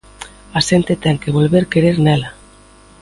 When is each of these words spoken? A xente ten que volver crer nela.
A 0.57 0.59
xente 0.67 0.93
ten 1.03 1.15
que 1.21 1.35
volver 1.37 1.63
crer 1.73 1.95
nela. 2.05 2.29